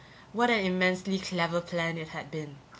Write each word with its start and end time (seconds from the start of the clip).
What 0.33 0.49
an 0.49 0.65
immensely 0.65 1.19
clever 1.19 1.61
plan 1.61 1.95
it 1.99 2.07
had 2.09 2.31
been! 2.31 2.55